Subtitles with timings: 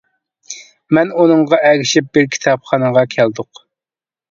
[0.97, 3.65] مەن ئۇنىڭغا ئەگىشىپ بىر كىتابخانىغا كەلدۇق.